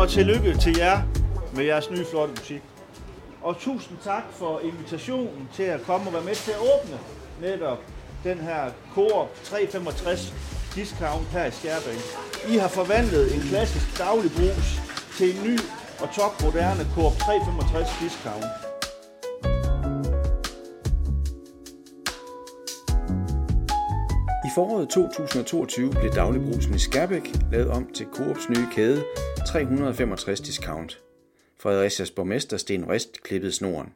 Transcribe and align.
og 0.00 0.08
tillykke 0.08 0.58
til 0.58 0.76
jer 0.76 1.02
med 1.54 1.64
jeres 1.64 1.90
nye 1.90 2.04
flotte 2.10 2.34
butik. 2.34 2.62
Og 3.42 3.58
tusind 3.58 3.98
tak 4.04 4.22
for 4.32 4.60
invitationen 4.60 5.48
til 5.54 5.62
at 5.62 5.82
komme 5.82 6.06
og 6.06 6.12
være 6.12 6.24
med 6.24 6.34
til 6.34 6.50
at 6.50 6.58
åbne 6.58 6.98
netop 7.40 7.78
den 8.24 8.38
her 8.38 8.70
Coop 8.94 9.28
365 9.44 10.34
discount 10.74 11.26
her 11.32 11.44
i 11.46 11.50
Skærbæk. 11.50 12.00
I 12.48 12.56
har 12.56 12.68
forvandlet 12.68 13.34
en 13.34 13.40
klassisk 13.40 13.98
daglig 13.98 14.30
brus 14.36 14.80
til 15.18 15.36
en 15.36 15.44
ny 15.44 15.58
og 16.02 16.08
topmoderne 16.14 16.84
Coop 16.94 17.12
365 17.12 17.88
discount. 18.00 18.69
I 24.50 24.52
foråret 24.54 24.88
2022 24.88 25.90
blev 25.90 26.12
dagligbrusen 26.12 26.74
i 26.74 26.78
Skærbæk 26.78 27.22
lavet 27.52 27.68
om 27.68 27.92
til 27.92 28.06
Coops 28.06 28.48
nye 28.48 28.66
kæde 28.72 29.04
365 29.46 30.40
Discount. 30.40 31.02
Fredericias 31.60 32.10
borgmester 32.10 32.56
Sten 32.56 32.90
Rist 32.90 33.22
klippede 33.22 33.52
snoren. 33.52 33.94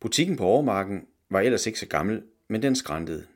Butikken 0.00 0.36
på 0.36 0.44
Overmarken 0.44 1.06
var 1.30 1.40
ellers 1.40 1.66
ikke 1.66 1.78
så 1.78 1.86
gammel, 1.86 2.22
men 2.48 2.62
den 2.62 2.76
skræntede. 2.76 3.26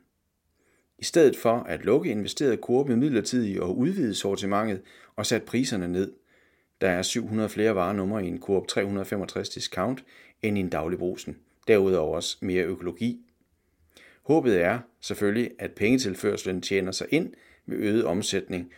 I 0.99 1.03
stedet 1.03 1.37
for 1.37 1.57
at 1.57 1.85
lukke 1.85 2.11
investerede 2.11 2.57
Coop 2.57 2.89
midlertidigt 2.89 3.59
og 3.59 3.77
udvide 3.77 4.15
sortimentet 4.15 4.81
og 5.15 5.25
satte 5.25 5.47
priserne 5.47 5.87
ned. 5.87 6.13
Der 6.81 6.89
er 6.89 7.01
700 7.01 7.49
flere 7.49 7.75
varenumre 7.75 8.25
i 8.25 8.27
en 8.27 8.41
Coop 8.41 8.67
365 8.67 9.49
Discount 9.49 10.03
end 10.41 10.57
i 10.57 10.61
en 10.61 10.69
dagligbrusen. 10.69 11.37
Derudover 11.67 12.15
også 12.15 12.37
mere 12.41 12.63
økologi 12.63 13.26
Håbet 14.27 14.61
er 14.61 14.79
selvfølgelig, 15.01 15.51
at 15.59 15.71
pengetilførslen 15.71 16.61
tjener 16.61 16.91
sig 16.91 17.07
ind 17.09 17.33
ved 17.65 17.77
øget 17.77 18.05
omsætning, 18.05 18.71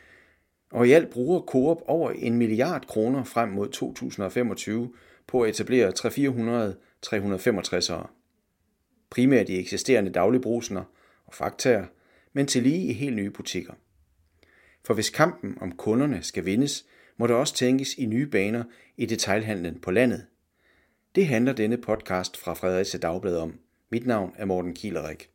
og 0.71 0.87
i 0.87 0.91
alt 0.91 1.09
bruger 1.09 1.41
Coop 1.41 1.81
over 1.85 2.11
en 2.11 2.37
milliard 2.37 2.85
kroner 2.87 3.23
frem 3.23 3.49
mod 3.49 3.69
2025 3.69 4.93
på 5.27 5.41
at 5.41 5.49
etablere 5.49 5.91
300 5.91 6.75
365'ere. 7.07 8.07
Primært 9.09 9.49
i 9.49 9.59
eksisterende 9.59 10.11
dagligbrusener 10.11 10.83
og 11.25 11.33
faktaer, 11.33 11.85
men 12.33 12.47
til 12.47 12.63
lige 12.63 12.87
i 12.87 12.93
helt 12.93 13.15
nye 13.15 13.31
butikker. 13.31 13.73
For 14.85 14.93
hvis 14.93 15.09
kampen 15.09 15.57
om 15.61 15.71
kunderne 15.71 16.23
skal 16.23 16.45
vindes, 16.45 16.85
må 17.17 17.27
der 17.27 17.35
også 17.35 17.55
tænkes 17.55 17.93
i 17.97 18.05
nye 18.05 18.27
baner 18.27 18.63
i 18.97 19.05
detailhandlen 19.05 19.79
på 19.79 19.91
landet. 19.91 20.25
Det 21.15 21.27
handler 21.27 21.53
denne 21.53 21.77
podcast 21.77 22.37
fra 22.37 22.53
Fredericia 22.53 22.99
Dagblad 22.99 23.37
om. 23.37 23.59
Mit 23.91 24.07
navn 24.07 24.33
er 24.37 24.45
Morten 24.45 24.73
Kielerik. 24.73 25.29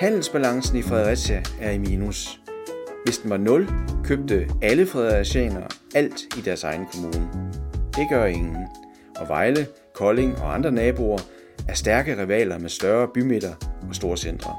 Handelsbalancen 0.00 0.78
i 0.78 0.82
Fredericia 0.82 1.42
er 1.60 1.70
i 1.70 1.78
minus. 1.78 2.40
Hvis 3.04 3.18
den 3.18 3.30
var 3.30 3.36
0, 3.36 3.68
købte 4.04 4.48
alle 4.62 4.86
fredericianere 4.86 5.68
alt 5.94 6.22
i 6.38 6.40
deres 6.40 6.64
egen 6.64 6.86
kommune. 6.92 7.30
Det 7.96 8.06
gør 8.10 8.24
ingen. 8.24 8.56
Og 9.16 9.28
Vejle, 9.28 9.66
Kolding 9.94 10.38
og 10.38 10.54
andre 10.54 10.72
naboer 10.72 11.18
er 11.68 11.74
stærke 11.74 12.22
rivaler 12.22 12.58
med 12.58 12.68
større 12.68 13.08
bymidter 13.14 13.54
og 13.88 13.94
store 13.94 14.16
centre. 14.16 14.54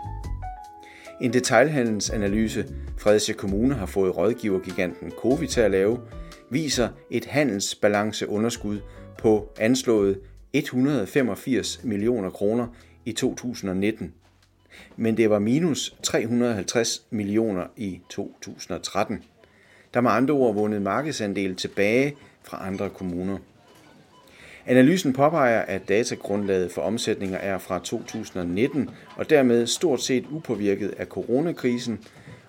En 1.21 1.33
detailhandelsanalyse, 1.33 2.65
Fredericia 2.97 3.35
Kommune 3.35 3.75
har 3.75 3.85
fået 3.85 4.17
rådgivergiganten 4.17 5.11
Covi 5.11 5.47
til 5.47 5.61
at 5.61 5.71
lave, 5.71 5.99
viser 6.51 6.89
et 7.11 7.25
handelsbalanceunderskud 7.25 8.79
på 9.17 9.53
anslået 9.59 10.19
185 10.53 11.79
millioner 11.83 12.29
kroner 12.29 12.67
i 13.05 13.11
2019 13.11 14.13
men 14.95 15.17
det 15.17 15.29
var 15.29 15.39
minus 15.39 15.95
350 16.03 17.05
millioner 17.09 17.65
i 17.77 17.99
2013. 18.09 19.23
Der 19.93 20.01
med 20.01 20.11
andre 20.11 20.33
ord 20.33 20.55
vundet 20.55 20.81
markedsandel 20.81 21.55
tilbage 21.55 22.15
fra 22.43 22.67
andre 22.67 22.89
kommuner. 22.89 23.37
Analysen 24.65 25.13
påpeger, 25.13 25.61
at 25.61 25.89
datagrundlaget 25.89 26.71
for 26.71 26.81
omsætninger 26.81 27.37
er 27.37 27.57
fra 27.57 27.79
2019 27.79 28.89
og 29.15 29.29
dermed 29.29 29.67
stort 29.67 30.01
set 30.01 30.25
upåvirket 30.31 30.93
af 30.97 31.05
coronakrisen, 31.05 31.99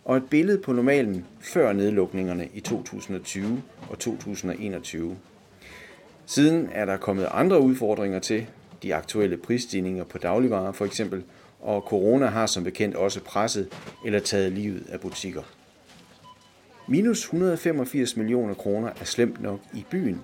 og 0.05 0.17
et 0.17 0.31
billede 0.31 0.59
på 0.59 0.73
normalen 0.73 1.25
før 1.41 1.73
nedlukningerne 1.73 2.49
i 2.55 2.61
2020 2.61 3.63
og 3.91 3.99
2021. 3.99 5.17
Siden 6.27 6.69
er 6.73 6.85
der 6.85 6.97
kommet 6.97 7.29
andre 7.31 7.61
udfordringer 7.61 8.19
til, 8.19 8.47
de 8.83 8.95
aktuelle 8.95 9.37
prisstigninger 9.37 10.05
på 10.05 10.19
dagligvarer 10.19 10.73
for 10.73 10.85
eksempel, 10.85 11.23
og 11.67 11.83
corona 11.83 12.27
har 12.27 12.47
som 12.47 12.65
bekendt 12.65 12.97
også 12.97 13.21
presset 13.21 13.69
eller 14.05 14.19
taget 14.19 14.53
livet 14.53 14.87
af 14.89 15.01
butikker. 15.01 15.43
Minus 16.89 17.23
185 17.23 18.17
millioner 18.17 18.55
kroner 18.55 18.89
er 19.01 19.05
slemt 19.05 19.43
nok 19.43 19.61
i 19.75 19.85
byen. 19.91 20.21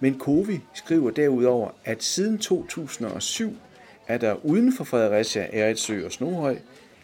Men 0.00 0.18
Covi 0.18 0.60
skriver 0.74 1.10
derudover, 1.10 1.70
at 1.84 2.02
siden 2.02 2.38
2007 2.38 3.56
er 4.08 4.18
der 4.18 4.44
uden 4.44 4.72
for 4.72 4.84
Fredericia, 4.84 5.48
Eritsø 5.52 6.04
og 6.04 6.12
Snohøj 6.12 6.56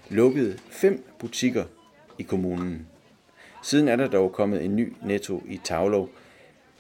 lukket 0.09 0.63
fem 0.71 1.05
butikker 1.19 1.65
i 2.19 2.23
kommunen. 2.23 2.87
Siden 3.63 3.89
er 3.89 3.97
der 3.97 4.09
dog 4.09 4.33
kommet 4.33 4.65
en 4.65 4.77
ny 4.77 4.93
netto 5.03 5.43
i 5.49 5.61
Tavlov, 5.65 6.09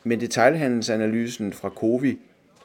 men 0.04 0.20
detailhandelsanalysen 0.20 1.52
fra 1.52 1.68
Covi 1.68 2.18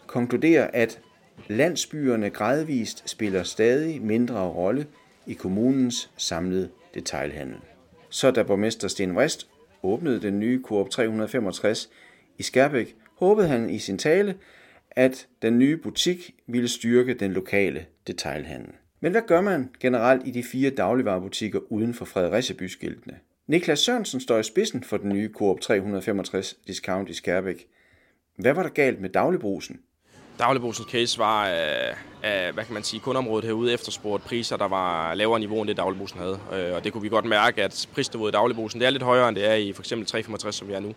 konkluderer, 0.08 0.70
at 0.74 1.00
Landsbyerne 1.48 2.30
gradvist 2.30 3.10
spiller 3.10 3.44
stadig 3.44 4.02
mindre 4.02 4.48
rolle 4.48 4.88
i 5.28 5.34
kommunens 5.34 6.12
samlede 6.18 6.70
detailhandel. 6.94 7.60
Så 8.10 8.32
da 8.32 8.44
borgmester 8.44 8.88
Sten 8.88 9.16
Vrist 9.16 9.48
åbnede 9.84 10.22
den 10.22 10.40
nye 10.40 10.62
Coop 10.64 10.90
365 10.90 11.90
i 12.38 12.44
Skærbæk, 12.44 12.96
håbede 13.18 13.48
han 13.48 13.70
i 13.70 13.80
sin 13.80 13.98
tale, 13.98 14.36
at 14.92 15.28
den 15.42 15.60
nye 15.60 15.78
butik 15.78 16.36
ville 16.48 16.68
styrke 16.68 17.14
den 17.14 17.32
lokale 17.32 17.86
detailhandel. 18.08 18.74
Men 19.00 19.12
hvad 19.12 19.22
gør 19.28 19.42
man 19.42 19.70
generelt 19.80 20.28
i 20.28 20.32
de 20.32 20.44
fire 20.44 20.70
dagligvarerbutikker 20.70 21.60
uden 21.70 21.94
for 21.94 22.06
Fredericia 22.06 22.56
byskiltene? 22.56 23.20
Niklas 23.48 23.80
Sørensen 23.80 24.20
står 24.20 24.38
i 24.38 24.44
spidsen 24.44 24.84
for 24.84 24.98
den 24.98 25.10
nye 25.10 25.30
Coop 25.34 25.60
365 25.60 26.58
Discount 26.68 27.10
i 27.10 27.14
Skærbæk. 27.14 27.68
Hvad 28.38 28.54
var 28.54 28.64
der 28.64 28.70
galt 28.70 29.02
med 29.02 29.10
dagligbrusen? 29.10 29.80
Dagligbrugsen 30.42 30.86
case 30.86 31.20
var 31.20 31.50
øh, 31.50 31.96
af, 32.24 32.54
hvad 32.54 32.64
kan 32.66 32.74
man 32.74 32.84
sige, 32.84 33.00
kundområdet 33.00 33.46
herude 33.46 33.74
efterspurgt 33.74 34.24
priser, 34.24 34.58
der 34.58 34.68
var 34.68 35.14
lavere 35.14 35.40
niveau 35.40 35.60
end 35.60 35.68
det 35.68 35.78
Dagligbrugsen 35.78 36.20
havde. 36.20 36.40
Øh, 36.54 36.76
og 36.76 36.84
det 36.84 36.94
kunne 36.94 37.02
vi 37.02 37.10
godt 37.10 37.26
mærke, 37.26 37.64
at 37.64 37.88
prisniveauet 37.94 38.32
i 38.32 38.34
Dagligbrugsen 38.34 38.80
det 38.80 38.86
er 38.86 38.90
lidt 38.90 39.04
højere, 39.04 39.30
end 39.30 39.36
det 39.36 39.50
er 39.50 39.54
i 39.54 39.74
for 39.74 39.82
eksempel 39.82 40.08
365, 40.08 40.56
som 40.56 40.68
vi 40.68 40.74
er 40.74 40.80
nu. 40.80 40.94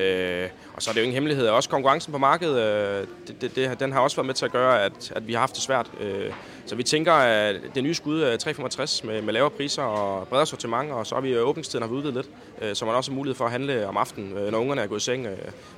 Øh, 0.00 0.48
og 0.74 0.82
så 0.82 0.90
er 0.90 0.92
det 0.92 1.00
jo 1.00 1.02
ingen 1.02 1.14
hemmelighed. 1.14 1.48
Også 1.48 1.68
konkurrencen 1.68 2.12
på 2.12 2.18
markedet, 2.18 2.58
øh, 2.62 3.06
det, 3.26 3.40
det, 3.40 3.56
det, 3.56 3.80
den 3.80 3.92
har 3.92 4.00
også 4.00 4.16
været 4.16 4.26
med 4.26 4.34
til 4.34 4.44
at 4.44 4.52
gøre, 4.52 4.82
at, 4.82 5.12
at 5.16 5.26
vi 5.26 5.32
har 5.32 5.40
haft 5.40 5.54
det 5.54 5.62
svært. 5.62 5.90
Øh, 6.00 6.32
så 6.66 6.74
vi 6.74 6.82
tænker, 6.82 7.12
at 7.12 7.56
det 7.74 7.82
nye 7.82 7.94
skud 7.94 8.20
365 8.20 9.04
med, 9.04 9.22
med 9.22 9.32
lavere 9.32 9.50
priser 9.50 9.82
og 9.82 10.28
bredere 10.28 10.46
sortiment, 10.46 10.92
og 10.92 11.06
så 11.06 11.14
har 11.14 11.22
vi 11.22 11.32
øh, 11.32 11.48
åbningstiden 11.48 11.82
har 11.82 11.88
vi 11.88 11.94
udvidet 11.94 12.14
lidt, 12.14 12.28
så 12.74 12.84
man 12.84 12.94
også 12.94 13.10
har 13.10 13.16
mulighed 13.16 13.36
for 13.36 13.44
at 13.44 13.50
handle 13.50 13.88
om 13.88 13.96
aftenen, 13.96 14.50
når 14.50 14.58
ungerne 14.58 14.80
er 14.80 14.86
gået 14.86 15.00
i 15.00 15.04
seng, 15.04 15.26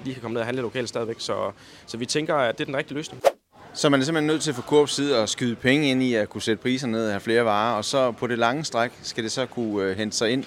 lige 0.05 0.14
kan 0.14 0.23
komme 0.23 0.32
ned 0.32 0.40
og 0.40 0.46
handle 0.46 0.62
lokalt 0.62 0.88
stadigvæk. 0.88 1.17
Så, 1.19 1.52
så 1.87 1.96
vi 1.96 2.06
tænker, 2.06 2.34
at 2.34 2.58
det 2.58 2.64
er 2.64 2.67
den 2.67 2.76
rigtige 2.76 2.96
løsning. 2.96 3.23
Så 3.75 3.88
man 3.88 4.00
er 4.00 4.05
simpelthen 4.05 4.26
nødt 4.26 4.43
til 4.43 4.50
at 4.50 4.56
få 4.56 4.62
Coops 4.62 4.94
side 4.94 5.23
og 5.23 5.28
skyde 5.28 5.55
penge 5.55 5.90
ind 5.90 6.02
i 6.02 6.14
at 6.14 6.28
kunne 6.28 6.43
sætte 6.43 6.62
priser 6.62 6.87
ned 6.87 7.06
og 7.06 7.12
have 7.12 7.20
flere 7.20 7.44
varer, 7.44 7.76
og 7.76 7.84
så 7.84 8.12
på 8.12 8.26
det 8.26 8.38
lange 8.38 8.64
stræk 8.64 8.90
skal 9.02 9.25
det 9.25 9.32
så 9.32 9.46
kunne 9.46 9.84
øh, 9.84 9.96
hente 9.96 10.17
sig 10.17 10.31
ind 10.31 10.44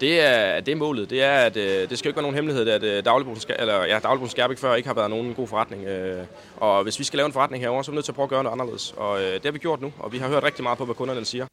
det 0.00 0.20
er, 0.20 0.60
det 0.60 0.72
er 0.72 0.76
målet. 0.76 1.10
Det 1.10 1.22
er, 1.22 1.32
at 1.32 1.56
øh, 1.56 1.90
det 1.90 1.98
skal 1.98 2.08
ikke 2.08 2.16
være 2.16 2.22
nogen 2.22 2.34
hemmelighed, 2.34 2.68
at 2.68 2.82
øh, 2.82 3.04
Dagligbrugen, 3.04 3.40
eller, 3.58 3.84
ja, 3.84 3.98
Dagligbrugen 3.98 4.30
Skærbæk 4.30 4.58
før 4.58 4.74
ikke 4.74 4.88
har 4.88 4.94
været 4.94 5.10
nogen 5.10 5.34
god 5.34 5.48
forretning. 5.48 5.84
Øh, 5.84 6.24
og 6.56 6.82
hvis 6.82 6.98
vi 6.98 7.04
skal 7.04 7.16
lave 7.16 7.26
en 7.26 7.32
forretning 7.32 7.62
herover, 7.62 7.82
så 7.82 7.90
er 7.90 7.92
vi 7.92 7.94
nødt 7.94 8.04
til 8.04 8.12
at 8.12 8.16
prøve 8.16 8.24
at 8.24 8.30
gøre 8.30 8.42
noget 8.42 8.54
anderledes. 8.54 8.94
Og 8.96 9.20
øh, 9.22 9.34
det 9.34 9.44
har 9.44 9.50
vi 9.50 9.58
gjort 9.58 9.80
nu, 9.80 9.92
og 9.98 10.12
vi 10.12 10.18
har 10.18 10.28
hørt 10.28 10.42
rigtig 10.42 10.62
meget 10.62 10.78
på, 10.78 10.84
hvad 10.84 10.94
kunderne 10.94 11.24
siger. 11.24 11.46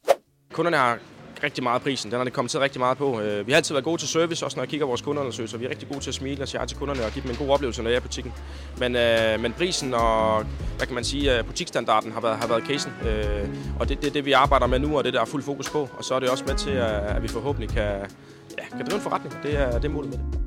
Kunderne 0.54 0.77
har 0.77 1.00
rigtig 1.43 1.63
meget 1.63 1.81
prisen. 1.81 2.11
Den 2.11 2.17
har 2.17 2.23
det 2.23 2.33
kommet 2.33 2.51
til 2.51 2.59
rigtig 2.59 2.79
meget 2.79 2.97
på. 2.97 3.19
Øh, 3.21 3.47
vi 3.47 3.51
har 3.51 3.57
altid 3.57 3.73
været 3.75 3.85
gode 3.85 4.01
til 4.01 4.07
service, 4.07 4.45
også 4.45 4.57
når 4.57 4.63
jeg 4.63 4.69
kigger 4.69 4.85
vores 4.85 5.01
kundeundersøgelser. 5.01 5.57
Vi 5.57 5.65
er 5.65 5.69
rigtig 5.69 5.87
gode 5.87 5.99
til 5.99 6.09
at 6.09 6.15
smile 6.15 6.41
og 6.41 6.47
sige 6.47 6.65
til 6.65 6.77
kunderne 6.77 7.05
og 7.05 7.11
give 7.11 7.23
dem 7.23 7.31
en 7.31 7.37
god 7.37 7.49
oplevelse, 7.49 7.81
når 7.83 7.89
jeg 7.89 7.95
er 7.95 7.99
i 7.99 8.03
butikken. 8.03 8.33
Men, 8.77 8.95
øh, 8.95 9.39
men 9.39 9.53
prisen 9.53 9.93
og, 9.93 10.45
hvad 10.77 10.87
kan 10.87 10.95
man 10.95 11.03
sige, 11.03 11.37
øh, 11.37 11.45
butikstandarden 11.45 12.11
har 12.11 12.21
været, 12.21 12.37
har 12.37 12.47
været 12.47 12.63
casen. 12.67 12.91
Øh, 13.07 13.49
og 13.79 13.89
det 13.89 13.97
er 13.97 14.01
det, 14.01 14.13
det, 14.13 14.25
vi 14.25 14.31
arbejder 14.31 14.67
med 14.67 14.79
nu, 14.79 14.97
og 14.97 15.03
det 15.03 15.13
der 15.13 15.21
er 15.21 15.25
fuld 15.25 15.43
fokus 15.43 15.69
på. 15.69 15.89
Og 15.97 16.03
så 16.03 16.15
er 16.15 16.19
det 16.19 16.29
også 16.29 16.43
med 16.47 16.55
til, 16.55 16.71
at 16.71 17.23
vi 17.23 17.27
forhåbentlig 17.27 17.69
kan, 17.69 17.91
ja, 18.57 18.77
kan 18.77 18.85
drive 18.85 18.95
en 18.95 19.01
forretning. 19.01 19.43
Det 19.43 19.57
er, 19.57 19.71
det 19.71 19.85
er 19.85 19.89
målet 19.89 20.09
med 20.09 20.17
det. 20.17 20.42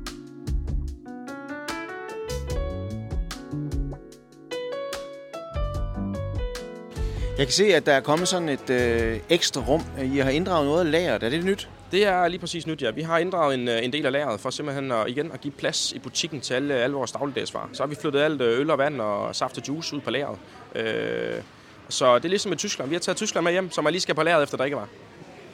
Jeg 7.37 7.45
kan 7.45 7.53
se, 7.53 7.75
at 7.75 7.85
der 7.85 7.93
er 7.93 7.99
kommet 7.99 8.27
sådan 8.27 8.49
et 8.49 8.69
øh, 8.69 9.19
ekstra 9.29 9.61
rum. 9.61 9.83
I 10.03 10.17
har 10.17 10.29
inddraget 10.29 10.65
noget 10.65 10.85
af 10.85 10.91
lageret. 10.91 11.23
Er 11.23 11.29
det 11.29 11.45
nyt? 11.45 11.69
Det 11.91 12.05
er 12.05 12.27
lige 12.27 12.39
præcis 12.39 12.67
nyt, 12.67 12.81
ja. 12.81 12.91
Vi 12.91 13.01
har 13.01 13.17
inddraget 13.17 13.53
en, 13.53 13.67
øh, 13.67 13.83
en 13.83 13.93
del 13.93 14.05
af 14.05 14.11
lageret 14.11 14.39
for 14.39 14.49
simpelthen 14.49 14.91
at, 14.91 15.07
igen 15.07 15.31
at 15.31 15.41
give 15.41 15.51
plads 15.51 15.91
i 15.91 15.99
butikken 15.99 16.41
til 16.41 16.53
alle, 16.53 16.73
alle 16.73 16.95
vores 16.95 17.11
dagligdagsvarer. 17.11 17.67
Så 17.73 17.83
har 17.83 17.87
vi 17.87 17.95
flyttet 17.95 18.19
alt 18.19 18.41
øh, 18.41 18.59
øl 18.59 18.69
og 18.69 18.77
vand 18.77 19.01
og 19.01 19.35
saft 19.35 19.57
og 19.57 19.67
juice 19.67 19.95
ud 19.95 20.01
på 20.01 20.11
lageret. 20.11 20.37
Øh, 20.75 21.41
så 21.89 22.15
det 22.15 22.25
er 22.25 22.29
ligesom 22.29 22.53
i 22.53 22.55
Tyskland. 22.55 22.89
Vi 22.89 22.95
har 22.95 22.99
taget 22.99 23.17
Tyskland 23.17 23.43
med 23.43 23.51
hjem, 23.51 23.71
som 23.71 23.83
man 23.83 23.93
lige 23.93 24.01
skal 24.01 24.15
på 24.15 24.23
lageret 24.23 24.43
efter 24.43 24.57
drikkevarer. 24.57 24.87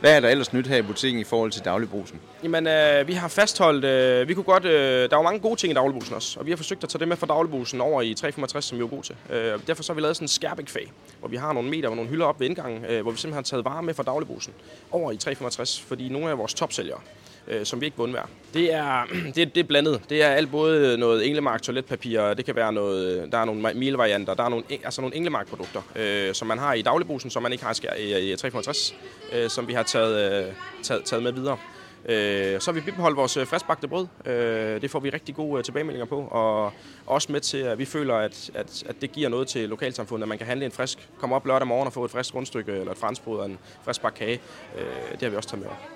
Hvad 0.03 0.15
er 0.15 0.19
der 0.19 0.29
ellers 0.29 0.53
nyt 0.53 0.67
her 0.67 0.77
i 0.77 0.81
butikken 0.81 1.21
i 1.21 1.23
forhold 1.23 1.51
til 1.51 1.65
dagligbrusen? 1.65 2.19
Jamen, 2.43 2.67
øh, 2.67 3.07
vi 3.07 3.13
har 3.13 3.27
fastholdt, 3.27 3.85
øh, 3.85 4.27
vi 4.27 4.33
kunne 4.33 4.43
godt, 4.43 4.65
øh, 4.65 5.09
der 5.09 5.15
var 5.15 5.23
mange 5.23 5.39
gode 5.39 5.55
ting 5.55 5.71
i 5.71 5.73
dagligbrusen 5.73 6.15
også, 6.15 6.39
og 6.39 6.45
vi 6.45 6.51
har 6.51 6.57
forsøgt 6.57 6.83
at 6.83 6.89
tage 6.89 6.99
det 6.99 7.07
med 7.07 7.17
fra 7.17 7.27
dagligbrusen 7.27 7.81
over 7.81 8.01
i 8.01 8.13
365, 8.13 8.65
som 8.65 8.77
vi 8.77 8.83
er 8.83 8.87
gode 8.87 9.01
til. 9.01 9.15
Øh, 9.29 9.59
derfor 9.67 9.83
så 9.83 9.93
har 9.93 9.95
vi 9.95 10.01
lavet 10.01 10.15
sådan 10.15 10.23
en 10.23 10.27
skærbækfag, 10.27 10.91
hvor 11.19 11.29
vi 11.29 11.35
har 11.35 11.53
nogle 11.53 11.69
meter 11.69 11.89
og 11.89 11.95
nogle 11.95 12.09
hylder 12.09 12.25
op 12.25 12.39
ved 12.39 12.47
indgangen, 12.47 12.85
øh, 12.85 13.01
hvor 13.01 13.11
vi 13.11 13.17
simpelthen 13.17 13.33
har 13.33 13.41
taget 13.41 13.65
varer 13.65 13.81
med 13.81 13.93
fra 13.93 14.03
dagligbrusen 14.03 14.53
over 14.91 15.11
i 15.11 15.17
365, 15.17 15.81
fordi 15.81 16.09
nogle 16.09 16.29
af 16.29 16.37
vores 16.37 16.53
topsælgere, 16.53 16.99
øh, 17.47 17.65
som 17.65 17.81
vi 17.81 17.85
ikke 17.85 17.97
vil 18.03 18.17
Det 18.53 18.73
er, 18.73 19.03
det, 19.35 19.55
det 19.55 19.57
er 19.57 19.63
blandet. 19.63 20.01
Det 20.09 20.23
er 20.23 20.27
alt 20.27 20.51
både 20.51 20.97
noget 20.97 21.27
Englemark 21.27 21.61
toiletpapir, 21.61 22.33
det 22.33 22.45
kan 22.45 22.55
være 22.55 22.73
noget, 22.73 23.21
øh, 23.21 23.31
der 23.31 23.37
er 23.37 23.45
nogle 23.45 23.73
milvarianter, 23.73 24.33
der 24.33 24.43
er 24.43 24.49
nogle, 24.49 24.65
altså 24.83 25.01
nogle 25.01 25.15
Englemark 25.15 25.47
produkter, 25.47 25.81
øh, 25.95 26.33
som 26.33 26.47
man 26.47 26.57
har 26.57 26.73
i 26.73 26.81
dagligbrusen, 26.81 27.29
som 27.29 27.43
man 27.43 27.51
ikke 27.51 27.63
har 27.63 27.73
i, 27.99 28.31
i 28.31 28.35
365, 28.35 28.95
øh, 29.33 29.49
som 29.49 29.67
vi 29.67 29.73
har 29.73 29.83
taget, 29.83 30.45
øh, 30.47 30.53
taget, 30.83 31.03
taget 31.03 31.23
med 31.23 31.31
videre. 31.31 31.57
Øh, 32.05 32.61
så 32.61 32.71
har 32.71 32.73
vi 32.73 32.81
bibeholdt 32.81 33.17
vores 33.17 33.37
øh, 33.37 33.47
friskbagte 33.47 33.87
brød. 33.87 34.07
Øh, 34.25 34.81
det 34.81 34.91
får 34.91 34.99
vi 34.99 35.09
rigtig 35.09 35.35
gode 35.35 35.57
øh, 35.57 35.63
tilbagemeldinger 35.63 36.05
på, 36.05 36.27
og 36.31 36.73
også 37.05 37.31
med 37.31 37.39
til, 37.39 37.57
at 37.57 37.77
vi 37.77 37.85
føler, 37.85 38.15
at, 38.15 38.51
at, 38.53 38.83
at 38.89 39.01
det 39.01 39.11
giver 39.11 39.29
noget 39.29 39.47
til 39.47 39.69
lokalsamfundet, 39.69 40.23
at 40.23 40.29
man 40.29 40.37
kan 40.37 40.47
handle 40.47 40.65
en 40.65 40.71
frisk, 40.71 41.09
komme 41.19 41.35
op 41.35 41.45
lørdag 41.45 41.67
morgen 41.67 41.87
og 41.87 41.93
få 41.93 42.05
et 42.05 42.11
frisk 42.11 42.35
rundstykke 42.35 42.71
eller 42.71 42.91
et 42.91 42.97
franskbrød 42.97 43.39
og 43.39 43.45
en 43.45 43.59
frisk 43.83 44.01
bakke 44.01 44.17
kage. 44.17 44.39
Øh, 44.77 45.11
det 45.11 45.21
har 45.21 45.29
vi 45.29 45.35
også 45.35 45.49
taget 45.49 45.61
med 45.61 45.67
over. 45.67 45.92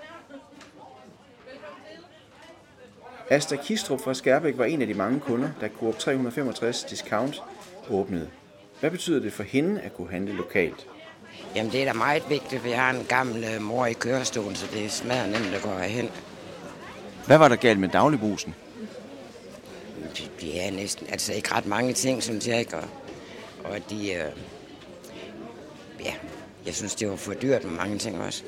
Asta 3.30 3.56
Kistrup 3.56 4.02
fra 4.02 4.14
Skærbæk 4.14 4.58
var 4.58 4.66
en 4.66 4.82
af 4.82 4.88
de 4.88 4.94
mange 4.94 5.20
kunder, 5.20 5.50
da 5.62 5.70
Coop 5.80 5.98
365 5.98 6.84
Discount 6.84 7.42
åbnede. 7.90 8.30
Hvad 8.80 8.92
betyder 8.92 9.20
det 9.20 9.34
for 9.34 9.44
hende 9.44 9.82
at 9.82 9.94
kunne 9.94 10.12
handle 10.12 10.34
lokalt? 10.34 10.88
Jamen 11.56 11.72
det 11.72 11.82
er 11.82 11.86
da 11.86 11.94
meget 11.94 12.24
vigtigt, 12.30 12.62
for 12.62 12.68
jeg 12.68 12.78
har 12.78 12.92
en 12.92 13.06
gammel 13.10 13.44
øh, 13.44 13.62
mor 13.62 13.86
i 13.86 13.94
kørestolen, 13.94 14.56
så 14.56 14.68
det 14.74 14.86
er 14.86 14.90
smadret 14.90 15.30
nemt 15.30 15.56
at 15.56 15.62
gå 15.62 15.70
hen. 15.70 16.10
Hvad 17.26 17.38
var 17.38 17.48
der 17.48 17.56
galt 17.56 17.80
med 17.80 17.90
dagligbrusen? 17.90 18.56
Det 20.42 20.68
er 20.68 20.72
næsten, 20.72 21.08
altså 21.10 21.34
ikke 21.34 21.56
ret 21.56 21.66
mange 21.66 21.94
ting, 21.94 22.24
synes 22.24 22.48
jeg 22.48 22.60
ikke. 22.60 22.78
Og, 22.78 22.84
og 23.64 23.78
de, 23.90 24.14
øh, 24.14 24.32
ja, 26.04 26.14
jeg 26.66 26.76
synes, 26.76 26.96
det 26.96 27.10
var 27.10 27.16
for 27.16 27.34
dyrt 27.34 27.64
med 27.64 27.72
mange 27.72 27.98
ting 27.98 28.22
også. 28.22 28.44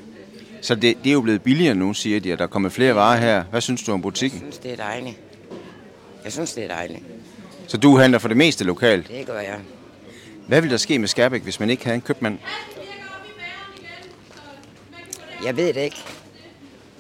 Så 0.62 0.76
det, 0.76 0.98
det 1.04 1.10
er 1.10 1.14
jo 1.14 1.22
blevet 1.22 1.42
billigere 1.42 1.76
nu, 1.76 1.94
siger 1.94 2.20
de, 2.20 2.34
at 2.34 2.40
der 2.40 2.46
er 2.46 2.50
kommet 2.50 2.72
flere 2.72 2.96
varer 2.96 3.18
her. 3.18 3.44
Hvad 3.44 3.62
synes 3.62 3.84
du 3.84 3.92
om 3.92 4.02
butikken? 4.02 4.40
Jeg 4.40 4.44
synes, 4.44 4.58
det 4.58 4.72
er 4.72 4.76
dejligt. 4.76 5.18
Jeg 6.24 6.32
synes, 6.32 6.54
det 6.54 6.64
er 6.64 6.68
dejligt. 6.68 7.00
Så 7.68 7.78
du 7.78 7.98
handler 7.98 8.20
for 8.20 8.28
det 8.28 8.38
meste 8.38 8.64
lokalt? 8.64 9.08
Det 9.08 9.26
gør 9.26 9.40
jeg. 9.40 9.58
Hvad 10.48 10.62
vil 10.62 10.72
der 10.72 10.78
ske 10.78 11.00
med 11.00 11.08
Skærbæk, 11.08 11.44
hvis 11.44 11.60
man 11.60 11.70
ikke 11.70 11.84
havde 11.84 11.96
en 11.96 12.02
købmand? 12.02 12.38
Jeg 15.46 15.58
ved 15.58 15.74
det 15.74 15.82
ikke. 15.82 15.98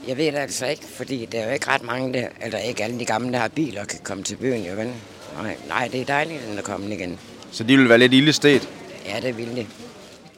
Jeg 0.07 0.17
ved 0.17 0.25
det 0.25 0.35
altså 0.35 0.65
ikke, 0.65 0.83
fordi 0.85 1.27
der 1.31 1.39
er 1.39 1.45
jo 1.45 1.53
ikke 1.53 1.67
ret 1.67 1.83
mange 1.83 2.13
der, 2.13 2.27
eller 2.45 2.57
ikke 2.59 2.83
alle 2.83 2.99
de 2.99 3.05
gamle, 3.05 3.31
der 3.31 3.37
har 3.37 3.47
biler, 3.47 3.85
kan 3.85 3.99
komme 4.03 4.23
til 4.23 4.35
byen, 4.35 4.65
jo 4.65 4.75
vel? 4.75 4.93
Nej, 5.41 5.55
nej, 5.67 5.89
det 5.91 6.01
er 6.01 6.05
dejligt, 6.05 6.39
at 6.51 6.57
der 6.57 6.61
kommer 6.61 6.89
igen. 6.89 7.19
Så 7.51 7.63
de 7.63 7.77
vil 7.77 7.89
være 7.89 7.97
lidt 7.97 8.13
ildested? 8.13 8.59
Ja, 9.05 9.19
det 9.19 9.37
vil 9.37 9.55
det. 9.55 9.67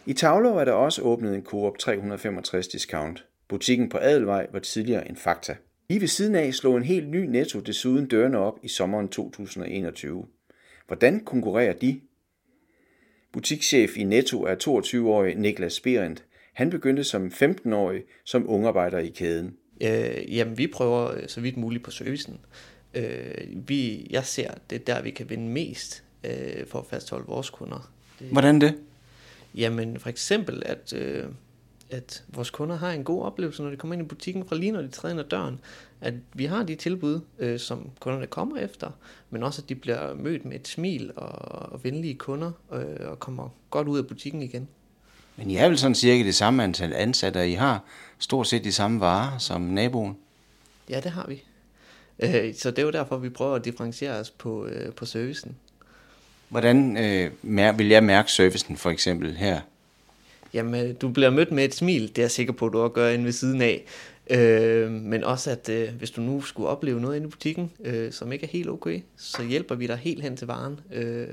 I 0.06 0.14
Tavlov 0.14 0.58
er 0.58 0.66
der 0.66 0.72
også 0.72 1.02
åbnet 1.02 1.36
en 1.36 1.44
Coop 1.44 1.78
365 1.78 2.68
discount. 2.68 3.26
Butikken 3.48 3.90
på 3.90 3.98
Adelvej 3.98 4.48
var 4.52 4.60
tidligere 4.60 5.10
en 5.10 5.16
Fakta. 5.16 5.56
Lige 5.90 6.02
ved 6.02 6.08
siden 6.08 6.36
af 6.36 6.54
slog 6.54 6.78
en 6.78 6.84
helt 6.84 7.10
ny 7.10 7.26
Netto 7.26 7.60
desuden 7.60 8.08
dørene 8.08 8.38
op 8.38 8.60
i 8.64 8.68
sommeren 8.68 9.10
2021. 9.10 10.26
Hvordan 10.88 11.20
konkurrerer 11.20 11.74
de? 11.74 12.02
Butikschef 13.34 13.98
i 13.98 14.04
Netto 14.04 14.44
er 14.44 14.56
22-årig 14.56 15.36
Niklas 15.36 15.80
Berendt. 15.80 16.24
Han 16.54 16.70
begyndte 16.70 17.04
som 17.04 17.28
15-årig 17.28 18.04
som 18.26 18.50
ungarbejder 18.50 19.00
i 19.00 19.10
kæden. 19.10 19.56
Øh, 19.82 20.38
jamen, 20.38 20.58
vi 20.58 20.68
prøver 20.68 21.28
så 21.28 21.42
vidt 21.42 21.58
muligt 21.58 21.84
på 21.84 21.92
servicen. 21.92 22.40
Øh, 22.94 23.68
vi, 23.68 24.08
jeg 24.10 24.26
ser, 24.26 24.52
det 24.70 24.76
er 24.76 24.86
der, 24.96 25.02
vi 25.02 25.12
kan 25.12 25.30
vinde 25.30 25.48
mest 25.48 26.04
øh, 26.24 26.68
for 26.68 26.80
at 26.80 26.86
fastholde 26.86 27.26
vores 27.28 27.50
kunder. 27.50 27.94
Hvordan 28.32 28.62
det? 28.62 28.76
Jamen, 29.56 30.00
for 30.00 30.10
eksempel, 30.10 30.64
at, 30.66 30.94
øh, 30.94 31.26
at 31.90 32.24
vores 32.28 32.50
kunder 32.50 32.76
har 32.76 32.92
en 32.92 33.04
god 33.04 33.24
oplevelse, 33.24 33.64
når 33.64 33.70
de 33.70 33.78
kommer 33.78 33.94
ind 33.94 34.06
i 34.06 34.08
butikken, 34.08 34.48
fra 34.48 34.56
lige 34.56 34.72
når 34.72 34.82
de 34.82 34.88
træder 34.88 35.14
ind 35.14 35.20
ad 35.20 35.26
døren. 35.26 35.60
At 36.02 36.14
vi 36.34 36.46
har 36.46 36.64
de 36.64 36.76
tilbud, 36.76 37.20
øh, 37.40 37.60
som 37.60 37.90
kunderne 38.00 38.28
kommer 38.28 38.58
efter, 38.58 38.92
men 39.30 39.44
også 39.44 39.62
at 39.62 39.70
de 39.70 39.76
bliver 39.76 40.14
mødt 40.14 40.46
med 40.46 40.56
et 40.56 40.68
smil 40.68 41.12
og, 41.16 41.72
og 41.72 41.84
venlige 41.84 42.16
kunder, 42.16 42.52
øh, 42.74 43.10
og 43.10 43.20
kommer 43.20 43.50
godt 43.70 43.88
ud 43.88 43.98
af 43.98 44.08
butikken 44.08 44.42
igen. 44.42 44.68
Men 45.36 45.52
I 45.52 45.56
er 45.56 45.68
vel 45.68 45.78
sådan 45.78 45.96
cirka 45.96 46.24
det 46.24 46.36
samme 46.36 46.64
antal 46.64 46.94
ansatte, 46.94 47.38
og 47.38 47.48
I 47.48 47.54
har 47.54 47.84
stort 48.20 48.48
set 48.48 48.64
de 48.64 48.72
samme 48.72 49.00
varer 49.00 49.38
som 49.38 49.62
naboen? 49.62 50.18
Ja, 50.90 51.00
det 51.00 51.12
har 51.12 51.28
vi. 51.28 51.44
Øh, 52.20 52.56
så 52.56 52.72
det 52.72 52.80
er 52.80 52.84
jo 52.84 52.92
derfor, 52.92 53.18
vi 53.18 53.30
prøver 53.30 53.56
at 53.56 53.66
differentiere 53.66 54.20
os 54.20 54.30
på, 54.30 54.66
øh, 54.66 54.94
på 54.94 55.06
servicen. 55.06 55.56
Hvordan 56.52 56.98
øh, 56.98 57.80
vil 57.80 57.88
jeg 57.88 58.04
mærke 58.04 58.32
servicen 58.32 58.78
for 58.78 58.90
eksempel 58.90 59.36
her? 59.36 59.60
Jamen, 60.54 60.94
du 60.96 61.10
bliver 61.10 61.30
mødt 61.30 61.52
med 61.52 61.66
et 61.66 61.76
smil, 61.76 62.08
det 62.08 62.18
er 62.18 62.22
jeg 62.22 62.32
sikker 62.32 62.54
på, 62.54 62.66
at 62.66 62.74
du 62.74 62.80
også 62.80 62.94
gør 62.94 63.10
inde 63.10 63.26
ved 63.26 63.32
siden 63.32 63.62
af. 63.62 63.86
Øh, 64.30 64.92
men 64.92 65.24
også, 65.24 65.52
at 65.52 65.70
øh, 65.70 65.90
hvis 65.98 66.12
du 66.12 66.22
nu 66.22 66.42
skulle 66.42 66.70
opleve 66.70 67.02
noget 67.02 67.16
inde 67.16 67.28
i 67.28 67.30
butikken, 67.30 67.72
øh, 67.84 68.12
som 68.12 68.32
ikke 68.32 68.46
er 68.46 68.50
helt 68.50 68.70
okay, 68.70 69.02
så 69.18 69.44
hjælper 69.44 69.76
vi 69.76 69.88
dig 69.88 69.98
helt 69.98 70.22
hen 70.24 70.38
til 70.38 70.48
varen. 70.48 70.80
Øh, 70.94 71.28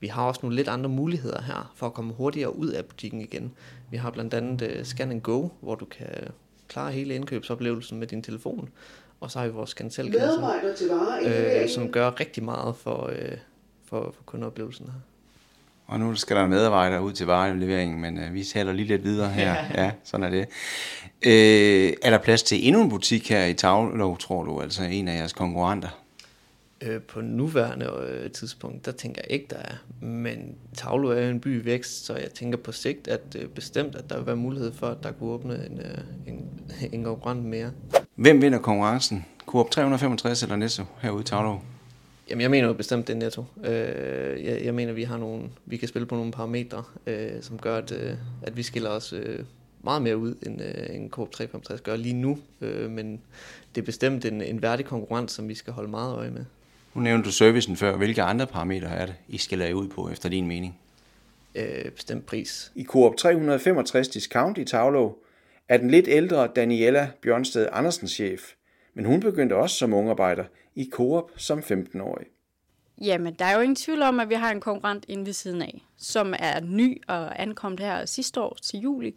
vi 0.00 0.06
har 0.06 0.26
også 0.26 0.40
nogle 0.42 0.56
lidt 0.56 0.68
andre 0.68 0.90
muligheder 0.90 1.42
her, 1.42 1.72
for 1.76 1.86
at 1.86 1.94
komme 1.94 2.12
hurtigere 2.12 2.56
ud 2.56 2.68
af 2.68 2.84
butikken 2.84 3.20
igen. 3.20 3.52
Vi 3.90 3.96
har 3.96 4.10
blandt 4.10 4.34
andet 4.34 4.62
øh, 4.62 4.84
Scan 4.84 5.10
and 5.10 5.20
Go, 5.20 5.48
hvor 5.60 5.74
du 5.74 5.84
kan 5.84 6.06
klare 6.68 6.92
hele 6.92 7.14
indkøbsoplevelsen 7.14 7.98
med 7.98 8.06
din 8.06 8.22
telefon. 8.22 8.68
Og 9.20 9.30
så 9.30 9.38
har 9.38 9.46
vi 9.46 9.52
vores 9.52 9.70
scan 9.70 9.90
selv 9.90 10.14
øh, 11.62 11.68
som 11.68 11.92
gør 11.92 12.20
rigtig 12.20 12.44
meget 12.44 12.76
for, 12.76 13.10
øh, 13.12 13.36
for, 13.88 14.12
for 14.16 14.22
kundeoplevelsen 14.22 14.86
her. 14.86 15.00
Og 15.86 16.00
nu 16.00 16.14
skal 16.14 16.36
der 16.36 16.46
medarbejdere 16.46 17.02
ud 17.02 17.12
til 17.12 17.26
vareleveringen, 17.26 18.00
men 18.00 18.18
øh, 18.18 18.34
vi 18.34 18.44
taler 18.44 18.72
lige 18.72 18.88
lidt 18.88 19.04
videre 19.04 19.28
her. 19.28 19.54
Ja, 19.54 19.66
ja 19.84 19.92
sådan 20.04 20.24
er 20.26 20.30
det. 20.30 20.48
Øh, 21.26 21.92
er 22.02 22.10
der 22.10 22.18
plads 22.18 22.42
til 22.42 22.66
endnu 22.66 22.82
en 22.82 22.88
butik 22.88 23.30
her 23.30 23.44
i 23.44 23.54
Tavlov, 23.54 24.18
tror 24.18 24.42
du, 24.42 24.60
altså 24.60 24.84
en 24.84 25.08
af 25.08 25.18
jeres 25.18 25.32
konkurrenter? 25.32 25.88
Øh, 26.80 27.00
på 27.00 27.20
nuværende 27.20 27.90
øh, 28.08 28.30
tidspunkt, 28.30 28.86
der 28.86 28.92
tænker 28.92 29.22
jeg 29.24 29.32
ikke, 29.32 29.46
der 29.50 29.56
er. 29.56 30.04
Men 30.06 30.54
Tavlo 30.74 31.08
er 31.08 31.28
en 31.28 31.40
by 31.40 31.62
i 31.62 31.64
vækst, 31.64 32.06
så 32.06 32.14
jeg 32.14 32.30
tænker 32.30 32.58
på 32.58 32.72
sigt, 32.72 33.08
at 33.08 33.36
øh, 33.38 33.48
bestemt, 33.48 33.94
at 33.94 34.10
der 34.10 34.16
vil 34.16 34.26
være 34.26 34.36
mulighed 34.36 34.72
for, 34.72 34.86
at 34.86 35.02
der 35.02 35.12
kunne 35.12 35.30
åbne 35.30 35.66
en, 35.70 35.78
øh, 35.78 35.98
en, 36.26 36.48
en 36.92 37.04
konkurrent 37.04 37.44
mere. 37.44 37.70
Hvem 38.14 38.42
vinder 38.42 38.58
konkurrencen? 38.58 39.24
Coop 39.46 39.70
365 39.70 40.42
eller 40.42 40.56
Netto 40.56 40.84
herude 41.02 41.20
i 41.20 41.24
Tavlov? 41.24 41.62
Jamen, 42.30 42.42
jeg 42.42 42.50
mener 42.50 42.66
jo 42.66 42.72
bestemt, 42.72 43.08
det 43.08 43.14
er 43.14 43.18
netto. 43.18 43.44
Øh, 43.64 44.44
jeg, 44.44 44.64
jeg 44.64 44.74
mener, 44.74 44.92
vi 44.92 45.02
har 45.02 45.16
nogle, 45.16 45.44
vi 45.64 45.76
kan 45.76 45.88
spille 45.88 46.06
på 46.06 46.14
nogle 46.14 46.32
parametre, 46.32 46.84
øh, 47.06 47.42
som 47.42 47.58
gør, 47.58 47.76
at, 47.76 47.92
øh, 47.92 48.14
at 48.42 48.56
vi 48.56 48.62
skiller 48.62 48.90
os 48.90 49.12
øh, 49.12 49.38
meget 49.82 50.02
mere 50.02 50.16
ud, 50.16 50.34
end, 50.46 50.62
øh, 50.62 50.96
end 50.96 51.10
Coop 51.10 51.30
365 51.30 51.80
gør 51.80 51.96
lige 51.96 52.14
nu. 52.14 52.38
Øh, 52.60 52.90
men 52.90 53.20
det 53.74 53.80
er 53.80 53.84
bestemt 53.84 54.24
en, 54.24 54.42
en 54.42 54.62
værdig 54.62 54.86
konkurrent, 54.86 55.30
som 55.30 55.48
vi 55.48 55.54
skal 55.54 55.72
holde 55.72 55.90
meget 55.90 56.16
øje 56.16 56.30
med. 56.30 56.44
Nu 56.94 57.00
nævnte 57.00 57.26
du 57.26 57.32
servicen 57.32 57.76
før. 57.76 57.96
Hvilke 57.96 58.22
andre 58.22 58.46
parametre 58.46 58.88
er 58.88 59.06
det, 59.06 59.14
I 59.28 59.38
skal 59.38 59.58
lade 59.58 59.76
ud 59.76 59.88
på, 59.88 60.10
efter 60.10 60.28
din 60.28 60.46
mening? 60.46 60.78
Øh, 61.54 61.90
bestemt 61.90 62.26
pris. 62.26 62.72
I 62.74 62.84
Coop 62.84 63.16
365 63.16 64.08
Discount 64.08 64.58
i 64.58 64.64
Tavlov 64.64 65.18
er 65.68 65.76
den 65.76 65.90
lidt 65.90 66.08
ældre 66.08 66.48
Daniela 66.56 67.10
Bjørnsted 67.22 67.68
Andersen 67.72 68.08
chef. 68.08 68.40
Men 68.96 69.04
hun 69.04 69.20
begyndte 69.20 69.56
også 69.56 69.76
som 69.76 69.92
ungarbejder 69.92 70.44
i 70.74 70.88
Coop 70.92 71.30
som 71.36 71.58
15-årig. 71.58 72.26
Jamen, 73.00 73.34
der 73.34 73.44
er 73.44 73.54
jo 73.54 73.60
ingen 73.60 73.76
tvivl 73.76 74.02
om, 74.02 74.20
at 74.20 74.28
vi 74.28 74.34
har 74.34 74.50
en 74.50 74.60
konkurrent 74.60 75.04
inde 75.08 75.26
ved 75.26 75.32
siden 75.32 75.62
af, 75.62 75.84
som 75.96 76.34
er 76.38 76.60
ny 76.60 77.02
og 77.08 77.42
ankommet 77.42 77.80
her 77.80 78.06
sidste 78.06 78.40
år 78.40 78.56
til 78.62 78.80
juli. 78.80 79.14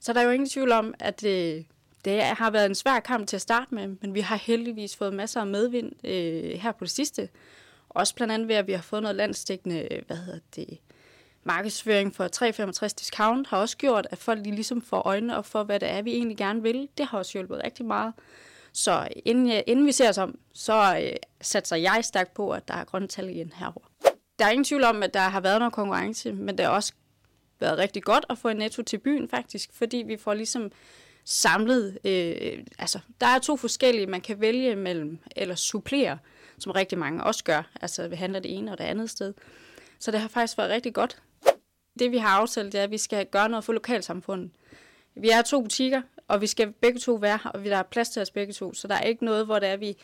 Så 0.00 0.12
der 0.12 0.20
er 0.20 0.24
jo 0.24 0.30
ingen 0.30 0.48
tvivl 0.48 0.72
om, 0.72 0.94
at 0.98 1.20
det, 1.20 1.66
det 2.04 2.22
har 2.22 2.50
været 2.50 2.66
en 2.66 2.74
svær 2.74 3.00
kamp 3.00 3.26
til 3.26 3.36
at 3.36 3.42
starte 3.42 3.74
med, 3.74 3.88
men 4.00 4.14
vi 4.14 4.20
har 4.20 4.36
heldigvis 4.36 4.96
fået 4.96 5.14
masser 5.14 5.40
af 5.40 5.46
medvind 5.46 5.92
øh, 6.04 6.58
her 6.58 6.72
på 6.72 6.84
det 6.84 6.90
sidste. 6.90 7.28
Også 7.88 8.14
blandt 8.14 8.32
andet 8.32 8.48
ved, 8.48 8.54
at 8.54 8.66
vi 8.66 8.72
har 8.72 8.82
fået 8.82 9.02
noget 9.02 9.16
landstækkende, 9.16 9.94
øh, 9.94 10.02
hvad 10.06 10.16
hedder 10.16 10.40
det, 10.56 10.78
markedsføring 11.44 12.14
for 12.14 12.28
365 12.28 12.94
discount 12.94 13.48
har 13.48 13.56
også 13.58 13.76
gjort, 13.76 14.06
at 14.10 14.18
folk 14.18 14.40
lige 14.42 14.54
ligesom 14.54 14.82
får 14.82 15.02
øjnene 15.06 15.36
op 15.36 15.46
for, 15.46 15.62
hvad 15.62 15.80
det 15.80 15.90
er, 15.90 16.02
vi 16.02 16.12
egentlig 16.12 16.36
gerne 16.36 16.62
vil. 16.62 16.88
Det 16.98 17.06
har 17.06 17.18
også 17.18 17.38
hjulpet 17.38 17.60
rigtig 17.64 17.86
meget. 17.86 18.12
Så 18.72 19.08
inden, 19.24 19.62
inden 19.66 19.86
vi 19.86 19.92
ser 19.92 20.08
os 20.08 20.18
om, 20.18 20.38
så 20.54 21.00
øh, 21.02 21.16
satser 21.40 21.76
jeg 21.76 22.00
stærkt 22.02 22.34
på, 22.34 22.50
at 22.50 22.68
der 22.68 22.74
er 22.74 22.84
grønne 22.84 23.08
tal 23.08 23.28
igen 23.28 23.52
herovre. 23.56 24.12
Der 24.38 24.46
er 24.46 24.50
ingen 24.50 24.64
tvivl 24.64 24.84
om, 24.84 25.02
at 25.02 25.14
der 25.14 25.20
har 25.20 25.40
været 25.40 25.58
noget 25.58 25.72
konkurrence, 25.72 26.32
men 26.32 26.58
det 26.58 26.66
har 26.66 26.72
også 26.72 26.92
været 27.60 27.78
rigtig 27.78 28.02
godt 28.02 28.24
at 28.30 28.38
få 28.38 28.48
en 28.48 28.56
netto 28.56 28.82
til 28.82 28.98
byen 28.98 29.28
faktisk, 29.28 29.70
fordi 29.72 29.96
vi 29.96 30.16
får 30.16 30.34
ligesom 30.34 30.72
samlet. 31.24 31.98
Øh, 32.04 32.64
altså, 32.78 32.98
der 33.20 33.26
er 33.26 33.38
to 33.38 33.56
forskellige, 33.56 34.06
man 34.06 34.20
kan 34.20 34.40
vælge 34.40 34.76
mellem, 34.76 35.18
eller 35.36 35.54
supplere, 35.54 36.18
som 36.58 36.72
rigtig 36.72 36.98
mange 36.98 37.24
også 37.24 37.44
gør. 37.44 37.70
Altså, 37.80 38.08
vi 38.08 38.16
handler 38.16 38.40
det 38.40 38.56
ene 38.56 38.72
og 38.72 38.78
det 38.78 38.84
andet 38.84 39.10
sted. 39.10 39.34
Så 39.98 40.10
det 40.10 40.20
har 40.20 40.28
faktisk 40.28 40.58
været 40.58 40.70
rigtig 40.70 40.94
godt. 40.94 41.22
Det 41.98 42.10
vi 42.10 42.18
har 42.18 42.28
aftalt, 42.28 42.72
det 42.72 42.78
er, 42.80 42.84
at 42.84 42.90
vi 42.90 42.98
skal 42.98 43.26
gøre 43.26 43.48
noget 43.48 43.64
for 43.64 43.72
lokalsamfundet. 43.72 44.50
Vi 45.14 45.30
er 45.30 45.42
to 45.42 45.60
butikker, 45.62 46.02
og 46.30 46.40
vi 46.40 46.46
skal 46.46 46.72
begge 46.72 47.00
to 47.00 47.14
være 47.14 47.38
her, 47.44 47.50
og 47.50 47.64
der 47.64 47.76
er 47.76 47.82
plads 47.82 48.08
til 48.08 48.22
os 48.22 48.30
begge 48.30 48.52
to. 48.52 48.74
Så 48.74 48.88
der 48.88 48.94
er 48.94 49.02
ikke 49.02 49.24
noget, 49.24 49.46
hvor 49.46 49.58
det 49.58 49.68
er, 49.68 49.76
vi 49.76 49.96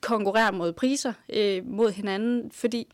konkurrerer 0.00 0.50
mod 0.50 0.72
priser 0.72 1.12
øh, 1.32 1.66
mod 1.66 1.92
hinanden, 1.92 2.50
fordi 2.50 2.86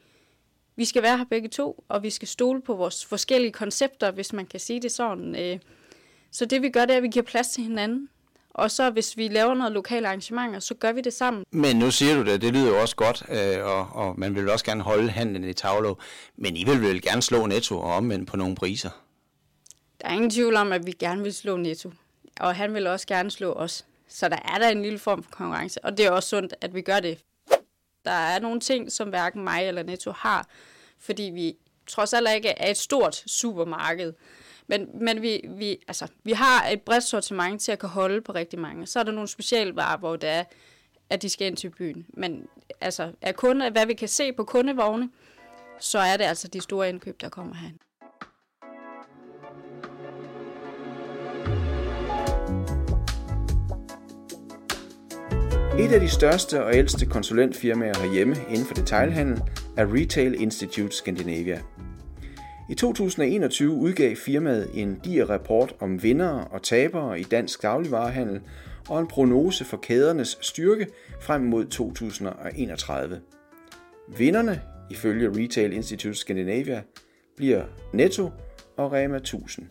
vi 0.76 0.84
skal 0.84 1.02
være 1.02 1.18
her 1.18 1.24
begge 1.30 1.48
to, 1.48 1.84
og 1.88 2.02
vi 2.02 2.10
skal 2.10 2.28
stole 2.28 2.62
på 2.62 2.74
vores 2.74 3.04
forskellige 3.06 3.52
koncepter, 3.52 4.10
hvis 4.10 4.32
man 4.32 4.46
kan 4.46 4.60
sige 4.60 4.82
det 4.82 4.92
sådan. 4.92 5.36
Øh. 5.36 5.58
Så 6.30 6.44
det 6.44 6.62
vi 6.62 6.68
gør, 6.68 6.84
det 6.84 6.92
er, 6.92 6.96
at 6.96 7.02
vi 7.02 7.08
giver 7.08 7.24
plads 7.24 7.48
til 7.48 7.64
hinanden. 7.64 8.08
Og 8.50 8.70
så 8.70 8.90
hvis 8.90 9.16
vi 9.16 9.28
laver 9.28 9.54
noget 9.54 9.72
lokale 9.72 10.06
arrangementer, 10.06 10.58
så 10.58 10.74
gør 10.74 10.92
vi 10.92 11.00
det 11.00 11.12
sammen. 11.12 11.44
Men 11.50 11.76
nu 11.76 11.90
siger 11.90 12.14
du 12.14 12.24
det, 12.24 12.42
det 12.42 12.52
lyder 12.52 12.68
jo 12.68 12.80
også 12.80 12.96
godt, 12.96 13.22
øh, 13.30 13.64
og, 13.64 13.88
og 13.92 14.14
man 14.18 14.34
vil 14.34 14.50
også 14.50 14.64
gerne 14.64 14.82
holde 14.82 15.10
handlen 15.10 15.44
i 15.44 15.52
Tavlo. 15.52 15.94
Men 16.36 16.56
I 16.56 16.64
vil 16.64 16.82
vel 16.82 17.02
gerne 17.02 17.22
slå 17.22 17.46
Netto 17.46 17.78
og 17.78 17.94
omvendt 17.94 18.28
på 18.28 18.36
nogle 18.36 18.54
priser? 18.54 18.90
Der 20.00 20.08
er 20.08 20.12
ingen 20.12 20.30
tvivl 20.30 20.56
om, 20.56 20.72
at 20.72 20.86
vi 20.86 20.92
gerne 20.92 21.22
vil 21.22 21.34
slå 21.34 21.56
Netto. 21.56 21.90
Og 22.40 22.56
han 22.56 22.74
vil 22.74 22.86
også 22.86 23.06
gerne 23.06 23.30
slå 23.30 23.52
os. 23.52 23.86
Så 24.08 24.28
der 24.28 24.38
er 24.54 24.58
der 24.58 24.68
en 24.68 24.82
lille 24.82 24.98
form 24.98 25.22
for 25.22 25.30
konkurrence. 25.30 25.84
Og 25.84 25.96
det 25.96 26.06
er 26.06 26.10
også 26.10 26.28
sundt, 26.28 26.54
at 26.60 26.74
vi 26.74 26.82
gør 26.82 27.00
det. 27.00 27.18
Der 28.04 28.10
er 28.10 28.38
nogle 28.38 28.60
ting, 28.60 28.92
som 28.92 29.08
hverken 29.08 29.44
mig 29.44 29.68
eller 29.68 29.82
Netto 29.82 30.10
har, 30.10 30.48
fordi 30.98 31.22
vi 31.22 31.56
trods 31.86 32.12
alt 32.12 32.28
ikke 32.34 32.48
er 32.48 32.70
et 32.70 32.76
stort 32.76 33.14
supermarked. 33.14 34.12
Men, 34.66 34.88
men 34.94 35.22
vi, 35.22 35.40
vi, 35.48 35.78
altså, 35.88 36.06
vi 36.24 36.32
har 36.32 36.68
et 36.68 36.82
bredt 36.82 37.04
sortiment 37.04 37.62
til 37.62 37.72
at 37.72 37.78
kunne 37.78 37.90
holde 37.90 38.20
på 38.20 38.32
rigtig 38.32 38.58
mange. 38.58 38.86
Så 38.86 38.98
er 38.98 39.02
der 39.02 39.12
nogle 39.12 39.28
specialvarer, 39.28 39.96
hvor 39.96 40.16
det 40.16 40.28
er, 40.28 40.44
at 41.10 41.22
de 41.22 41.28
skal 41.28 41.46
ind 41.46 41.56
til 41.56 41.70
byen. 41.70 42.06
Men 42.08 42.48
altså, 42.80 43.12
er 43.20 43.32
kunde, 43.32 43.70
hvad 43.70 43.86
vi 43.86 43.94
kan 43.94 44.08
se 44.08 44.32
på 44.32 44.44
kundevogne, 44.44 45.10
så 45.80 45.98
er 45.98 46.16
det 46.16 46.24
altså 46.24 46.48
de 46.48 46.60
store 46.60 46.88
indkøb, 46.88 47.20
der 47.20 47.28
kommer 47.28 47.54
herhen. 47.54 47.78
Et 55.78 55.92
af 55.92 56.00
de 56.00 56.08
største 56.08 56.64
og 56.64 56.76
ældste 56.76 57.06
konsulentfirmaer 57.06 57.98
herhjemme 57.98 58.36
inden 58.50 58.66
for 58.66 58.74
detailhandel 58.74 59.42
er 59.76 59.94
Retail 59.94 60.40
Institute 60.40 60.96
Scandinavia. 60.96 61.60
I 62.70 62.74
2021 62.74 63.72
udgav 63.72 64.16
firmaet 64.16 64.70
en 64.74 64.98
diger 65.04 65.30
rapport 65.30 65.74
om 65.80 66.02
vindere 66.02 66.44
og 66.44 66.62
tabere 66.62 67.20
i 67.20 67.22
dansk 67.22 67.62
dagligvarehandel 67.62 68.40
og 68.88 69.00
en 69.00 69.06
prognose 69.06 69.64
for 69.64 69.76
kædernes 69.76 70.38
styrke 70.40 70.86
frem 71.20 71.42
mod 71.42 71.64
2031. 71.64 73.20
Vinderne, 74.18 74.60
ifølge 74.90 75.42
Retail 75.42 75.72
Institute 75.72 76.18
Scandinavia, 76.18 76.82
bliver 77.36 77.64
Netto 77.92 78.30
og 78.76 78.92
Rema 78.92 79.16
1000. 79.16 79.66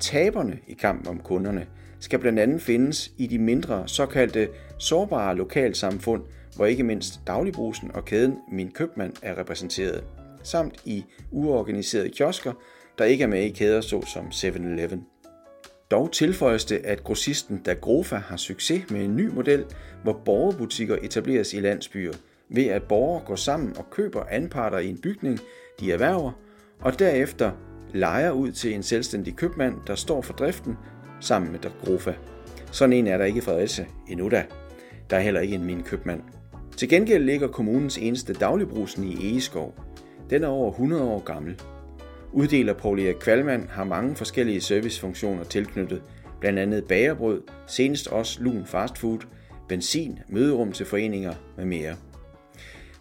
Taberne 0.00 0.58
i 0.66 0.74
kampen 0.74 1.08
om 1.08 1.18
kunderne 1.18 1.66
skal 2.00 2.18
blandt 2.18 2.38
andet 2.38 2.62
findes 2.62 3.12
i 3.18 3.26
de 3.26 3.38
mindre 3.38 3.88
såkaldte 3.88 4.48
sårbare 4.78 5.36
lokalsamfund, 5.36 6.22
hvor 6.56 6.66
ikke 6.66 6.82
mindst 6.82 7.20
dagligbrusen 7.26 7.90
og 7.94 8.04
kæden 8.04 8.38
Min 8.52 8.70
Købmand 8.70 9.12
er 9.22 9.38
repræsenteret, 9.38 10.04
samt 10.42 10.80
i 10.84 11.04
uorganiserede 11.30 12.08
kiosker, 12.08 12.52
der 12.98 13.04
ikke 13.04 13.24
er 13.24 13.28
med 13.28 13.42
i 13.42 13.48
kæder 13.48 13.80
såsom 13.80 14.26
7-Eleven. 14.26 15.06
Dog 15.90 16.12
tilføjes 16.12 16.64
det, 16.64 16.76
at 16.84 17.04
grossisten 17.04 17.58
Dagrofa 17.58 18.16
har 18.16 18.36
succes 18.36 18.90
med 18.90 19.04
en 19.04 19.16
ny 19.16 19.28
model, 19.28 19.64
hvor 20.02 20.20
borgerbutikker 20.24 20.96
etableres 21.02 21.54
i 21.54 21.60
landsbyer, 21.60 22.12
ved 22.48 22.66
at 22.66 22.82
borgere 22.82 23.24
går 23.26 23.36
sammen 23.36 23.76
og 23.76 23.90
køber 23.90 24.24
anparter 24.30 24.78
i 24.78 24.88
en 24.88 24.98
bygning, 24.98 25.40
de 25.80 25.92
erhverver, 25.92 26.32
og 26.80 26.98
derefter 26.98 27.52
lejer 27.96 28.30
ud 28.30 28.52
til 28.52 28.74
en 28.74 28.82
selvstændig 28.82 29.36
købmand, 29.36 29.74
der 29.86 29.94
står 29.94 30.22
for 30.22 30.32
driften 30.32 30.76
sammen 31.20 31.52
med 31.52 31.60
Grofa. 31.84 32.12
Sådan 32.70 32.92
en 32.92 33.06
er 33.06 33.18
der 33.18 33.24
ikke 33.24 33.38
i 33.38 33.40
Fredericia 33.40 33.86
endnu 34.08 34.28
da. 34.28 34.44
Der 35.10 35.16
er 35.16 35.20
heller 35.20 35.40
ikke 35.40 35.54
en 35.54 35.64
min 35.64 35.82
købmand. 35.82 36.22
Til 36.76 36.88
gengæld 36.88 37.24
ligger 37.24 37.48
kommunens 37.48 37.98
eneste 37.98 38.32
dagligbrusen 38.32 39.04
i 39.04 39.30
Egeskov. 39.30 39.74
Den 40.30 40.44
er 40.44 40.48
over 40.48 40.70
100 40.70 41.02
år 41.02 41.20
gammel. 41.20 41.60
Uddeler 42.32 42.72
Paul 42.72 43.00
Erik 43.00 43.14
Kvalmand 43.14 43.68
har 43.68 43.84
mange 43.84 44.16
forskellige 44.16 44.60
servicefunktioner 44.60 45.44
tilknyttet, 45.44 46.02
blandt 46.40 46.58
andet 46.58 46.84
bagerbrød, 46.84 47.42
senest 47.66 48.08
også 48.08 48.42
lun 48.42 48.66
fastfood, 48.66 49.18
benzin, 49.68 50.18
møderum 50.28 50.72
til 50.72 50.86
foreninger 50.86 51.34
med 51.56 51.64
mere. 51.64 51.94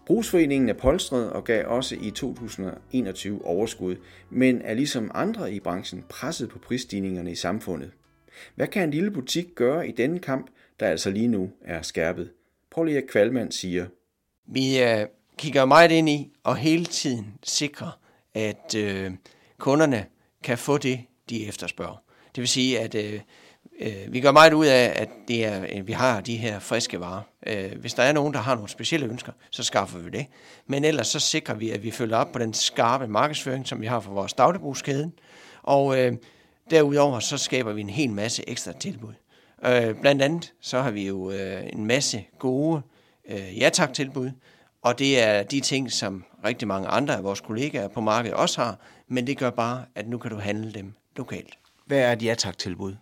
Brugsforeningen 0.05 0.69
er 0.69 0.73
polstret 0.73 1.29
og 1.29 1.43
gav 1.43 1.67
også 1.67 1.95
i 2.01 2.11
2021 2.11 3.45
overskud, 3.45 3.95
men 4.29 4.61
er 4.61 4.73
ligesom 4.73 5.11
andre 5.13 5.53
i 5.53 5.59
branchen 5.59 6.03
presset 6.09 6.49
på 6.49 6.59
prisstigningerne 6.59 7.31
i 7.31 7.35
samfundet. 7.35 7.91
Hvad 8.55 8.67
kan 8.67 8.83
en 8.83 8.91
lille 8.91 9.11
butik 9.11 9.55
gøre 9.55 9.87
i 9.87 9.91
denne 9.91 10.19
kamp, 10.19 10.47
der 10.79 10.87
altså 10.87 11.09
lige 11.09 11.27
nu 11.27 11.49
er 11.61 11.81
skærpet? 11.81 12.31
Paul 12.71 12.89
Erik 12.89 13.03
Kvalmand 13.03 13.51
siger. 13.51 13.85
Vi 14.47 14.83
øh, 14.83 15.07
kigger 15.37 15.65
meget 15.65 15.91
ind 15.91 16.09
i 16.09 16.31
og 16.43 16.55
hele 16.55 16.85
tiden 16.85 17.33
sikrer, 17.43 17.99
at 18.33 18.75
øh, 18.77 19.11
kunderne 19.57 20.05
kan 20.43 20.57
få 20.57 20.77
det, 20.77 20.99
de 21.29 21.47
efterspørger. 21.47 22.03
Det 22.35 22.41
vil 22.41 22.47
sige, 22.47 22.79
at 22.79 22.95
øh, 22.95 23.19
øh, 23.79 24.13
vi 24.13 24.21
gør 24.21 24.31
meget 24.31 24.53
ud 24.53 24.65
af, 24.65 24.93
at 24.95 25.09
det 25.27 25.45
er, 25.45 25.65
at 25.69 25.87
vi 25.87 25.93
har 25.93 26.21
de 26.21 26.37
her 26.37 26.59
friske 26.59 26.99
varer. 26.99 27.21
Øh, 27.47 27.79
hvis 27.79 27.93
der 27.93 28.03
er 28.03 28.13
nogen, 28.13 28.33
der 28.33 28.39
har 28.39 28.55
nogle 28.55 28.69
specielle 28.69 29.07
ønsker, 29.07 29.31
så 29.49 29.63
skaffer 29.63 29.99
vi 29.99 30.09
det. 30.09 30.25
Men 30.67 30.85
ellers 30.85 31.07
så 31.07 31.19
sikrer 31.19 31.55
vi, 31.55 31.69
at 31.69 31.83
vi 31.83 31.91
følger 31.91 32.17
op 32.17 32.31
på 32.31 32.39
den 32.39 32.53
skarpe 32.53 33.07
markedsføring, 33.07 33.67
som 33.67 33.81
vi 33.81 33.85
har 33.85 33.99
for 33.99 34.11
vores 34.11 34.33
dagligbrugskæden. 34.33 35.13
Og 35.63 35.99
øh, 35.99 36.13
derudover 36.69 37.19
så 37.19 37.37
skaber 37.37 37.73
vi 37.73 37.81
en 37.81 37.89
hel 37.89 38.11
masse 38.11 38.49
ekstra 38.49 38.71
tilbud. 38.71 39.13
Øh, 39.65 39.95
blandt 40.01 40.21
andet 40.21 40.53
så 40.61 40.81
har 40.81 40.91
vi 40.91 41.07
jo 41.07 41.31
øh, 41.31 41.63
en 41.73 41.85
masse 41.85 42.25
gode 42.39 42.81
øh, 43.29 43.59
ja-tak-tilbud, 43.59 44.31
og 44.81 44.99
det 44.99 45.23
er 45.23 45.43
de 45.43 45.59
ting, 45.59 45.91
som 45.91 46.23
rigtig 46.45 46.67
mange 46.67 46.87
andre 46.87 47.17
af 47.17 47.23
vores 47.23 47.41
kollegaer 47.41 47.87
på 47.87 48.01
markedet 48.01 48.37
også 48.37 48.61
har, 48.61 48.79
men 49.07 49.27
det 49.27 49.37
gør 49.37 49.49
bare, 49.49 49.85
at 49.95 50.07
nu 50.07 50.17
kan 50.17 50.31
du 50.31 50.37
handle 50.37 50.71
dem 50.71 50.93
lokalt. 51.15 51.57
Hvad 51.85 51.99
er 51.99 52.11
et 52.11 52.23
ja-tak-tilbud? 52.23 52.95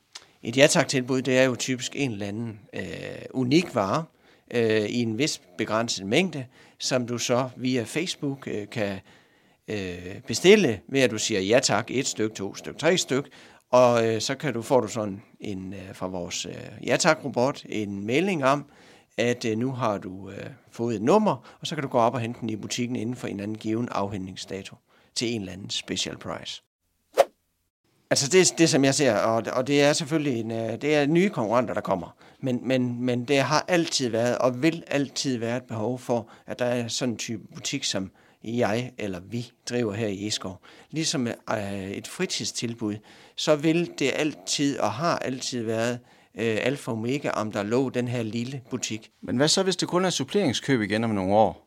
Et 0.43 0.57
ja-tak-tilbud, 0.57 1.21
det 1.21 1.37
er 1.37 1.43
jo 1.43 1.55
typisk 1.55 1.95
en 1.95 2.11
eller 2.11 2.27
anden 2.27 2.59
øh, 2.73 2.81
unik 3.29 3.75
vare 3.75 4.05
øh, 4.53 4.81
i 4.81 5.01
en 5.01 5.17
vis 5.17 5.41
begrænset 5.57 6.05
mængde, 6.05 6.45
som 6.79 7.07
du 7.07 7.17
så 7.17 7.49
via 7.55 7.83
Facebook 7.83 8.47
øh, 8.47 8.69
kan 8.69 8.99
øh, 9.67 10.21
bestille 10.27 10.81
ved 10.87 11.01
at 11.01 11.11
du 11.11 11.17
siger 11.17 11.39
ja 11.39 11.59
tak, 11.59 11.91
et 11.91 12.07
stykke, 12.07 12.35
to 12.35 12.55
stykke, 12.55 12.79
tre 12.79 12.97
stykke, 12.97 13.29
og 13.71 14.07
øh, 14.07 14.21
så 14.21 14.35
kan 14.35 14.53
du 14.53 14.61
får 14.61 14.81
du 14.81 14.87
sådan 14.87 15.21
en 15.39 15.73
øh, 15.73 15.95
fra 15.95 16.07
vores 16.07 16.45
øh, 16.45 16.87
ja 16.87 16.97
tak 16.97 17.25
robot 17.25 17.65
en 17.69 18.05
melding 18.05 18.45
om, 18.45 18.65
at 19.17 19.45
øh, 19.45 19.57
nu 19.57 19.71
har 19.71 19.97
du 19.97 20.29
øh, 20.29 20.49
fået 20.71 20.95
et 20.95 21.01
nummer, 21.01 21.57
og 21.61 21.67
så 21.67 21.75
kan 21.75 21.81
du 21.81 21.89
gå 21.89 21.97
op 21.97 22.13
og 22.13 22.19
hente 22.19 22.39
den 22.41 22.49
i 22.49 22.55
butikken 22.55 22.95
inden 22.95 23.15
for 23.15 23.27
en 23.27 23.39
anden 23.39 23.57
given 23.57 23.89
afhentningsdato 23.91 24.75
til 25.15 25.33
en 25.33 25.41
eller 25.41 25.53
anden 25.53 25.69
special 25.69 26.17
price. 26.17 26.63
Altså 28.13 28.27
det, 28.27 28.53
det 28.57 28.69
som 28.69 28.85
jeg 28.85 28.95
ser, 28.95 29.15
og, 29.15 29.43
og 29.53 29.67
det 29.67 29.81
er 29.81 29.93
selvfølgelig 29.93 30.39
en, 30.39 30.51
øh, 30.51 30.81
det 30.81 30.95
er 30.95 31.05
nye 31.05 31.29
konkurrenter, 31.29 31.73
der 31.73 31.81
kommer. 31.81 32.15
Men, 32.41 32.59
men, 32.67 33.05
men 33.05 33.25
det 33.25 33.39
har 33.39 33.65
altid 33.67 34.09
været, 34.09 34.37
og 34.37 34.61
vil 34.63 34.83
altid 34.87 35.37
være 35.37 35.57
et 35.57 35.63
behov 35.63 35.99
for, 35.99 36.29
at 36.47 36.59
der 36.59 36.65
er 36.65 36.87
sådan 36.87 37.13
en 37.13 37.17
type 37.17 37.43
butik, 37.55 37.83
som 37.83 38.11
jeg 38.43 38.91
eller 38.97 39.19
vi 39.29 39.51
driver 39.69 39.93
her 39.93 40.07
i 40.07 40.27
Eskov. 40.27 40.61
Ligesom 40.91 41.27
øh, 41.27 41.91
et 41.91 42.07
fritidstilbud, 42.07 42.95
så 43.35 43.55
vil 43.55 43.91
det 43.99 44.11
altid 44.15 44.79
og 44.79 44.91
har 44.91 45.17
altid 45.17 45.63
været 45.63 45.99
øh, 46.35 46.57
alfa 46.61 46.91
og 46.91 46.97
omega, 46.97 47.29
om 47.29 47.51
der 47.51 47.63
lå 47.63 47.89
den 47.89 48.07
her 48.07 48.23
lille 48.23 48.61
butik. 48.69 49.11
Men 49.21 49.37
hvad 49.37 49.47
så, 49.47 49.63
hvis 49.63 49.75
det 49.75 49.87
kun 49.87 50.05
er 50.05 50.09
suppleringskøb 50.09 50.81
igen 50.81 51.03
om 51.03 51.09
nogle 51.09 51.33
år? 51.33 51.62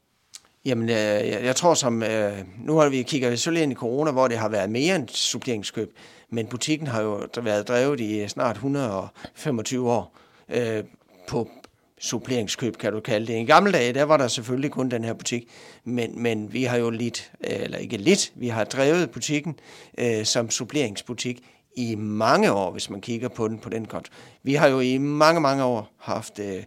Jamen, 0.67 0.89
øh, 0.89 0.97
jeg, 0.97 1.41
jeg 1.45 1.57
tror 1.57 1.75
som, 1.75 2.03
øh, 2.03 2.39
nu 2.59 2.77
har 2.77 2.89
vi 2.89 3.03
kigget 3.03 3.31
selvfølgelig 3.31 3.63
ind 3.63 3.73
i 3.73 3.75
corona, 3.75 4.11
hvor 4.11 4.29
det 4.29 4.39
har 4.39 4.49
været 4.49 4.71
mere 4.71 4.97
end 4.97 5.09
suppleringskøb, 5.09 5.97
men 6.31 6.47
butikken 6.47 6.87
har 6.87 7.03
jo 7.03 7.27
været 7.43 7.69
drevet 7.69 8.01
i 8.01 8.29
snart 8.29 8.57
125 8.57 9.91
år 9.91 10.17
øh, 10.49 10.85
på 11.29 11.49
suppleringskøb, 12.01 12.77
kan 12.77 12.93
du 12.93 13.01
kalde 13.01 13.27
det. 13.27 13.41
I 13.41 13.45
gamle 13.45 13.73
dage, 13.73 13.93
der 13.93 14.03
var 14.03 14.17
der 14.17 14.29
selvfølgelig 14.29 14.71
kun 14.71 14.89
den 14.89 15.05
her 15.05 15.13
butik, 15.13 15.49
men, 15.85 16.23
men 16.23 16.53
vi 16.53 16.65
har 16.65 16.77
jo 16.77 16.91
lidt, 16.91 17.33
øh, 17.51 17.63
eller 17.63 17.79
ikke 17.79 17.97
lidt, 17.97 18.33
vi 18.35 18.49
har 18.49 18.65
drevet 18.65 19.11
butikken 19.11 19.59
øh, 19.99 20.25
som 20.25 20.51
suppleringsbutik 20.51 21.43
i 21.77 21.95
mange 21.95 22.53
år, 22.53 22.71
hvis 22.71 22.91
man 22.91 23.01
kigger 23.01 23.29
på 23.29 23.49
den 23.49 23.59
på 23.59 23.69
den 23.69 23.85
kont. 23.85 24.09
Vi 24.43 24.55
har 24.55 24.69
jo 24.69 24.81
i 24.81 24.99
mange, 24.99 25.41
mange 25.41 25.65
år 25.65 25.93
haft 25.99 26.39
øh, 26.39 26.63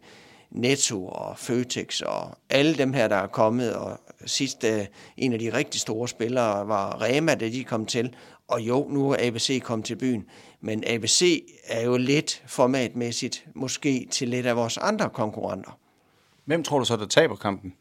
Netto 0.51 1.07
og 1.07 1.37
Føtex 1.37 2.01
og 2.01 2.37
alle 2.49 2.77
dem 2.77 2.93
her, 2.93 3.07
der 3.07 3.15
er 3.15 3.27
kommet, 3.27 3.73
og 3.73 3.99
sidst 4.25 4.63
øh, 4.63 4.85
en 5.17 5.33
af 5.33 5.39
de 5.39 5.53
rigtig 5.53 5.81
store 5.81 6.07
spillere 6.07 6.67
var 6.67 7.01
Rema, 7.01 7.35
da 7.35 7.49
de 7.49 7.63
kom 7.63 7.85
til, 7.85 8.15
og 8.47 8.61
jo, 8.61 8.87
nu 8.89 9.11
er 9.11 9.17
ABC 9.19 9.61
kommet 9.63 9.85
til 9.85 9.95
byen, 9.95 10.25
men 10.61 10.83
ABC 10.87 11.43
er 11.67 11.81
jo 11.81 11.97
lidt 11.97 12.43
formatmæssigt 12.47 13.45
måske 13.55 14.07
til 14.11 14.29
lidt 14.29 14.45
af 14.45 14.55
vores 14.55 14.77
andre 14.77 15.09
konkurrenter. 15.09 15.77
Hvem 16.45 16.63
tror 16.63 16.79
du 16.79 16.85
så, 16.85 16.95
der 16.95 17.07
taber 17.07 17.35
kampen? 17.35 17.73